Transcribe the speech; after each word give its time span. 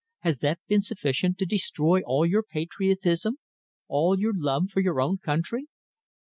Has 0.21 0.39
that 0.39 0.57
been 0.67 0.81
sufficient 0.81 1.37
to 1.37 1.45
destroy 1.45 2.01
all 2.03 2.25
your 2.25 2.41
patriotism, 2.41 3.37
all 3.87 4.19
your 4.19 4.33
love 4.35 4.71
for 4.71 4.79
your 4.79 4.99
own 4.99 5.19
country?" 5.19 5.67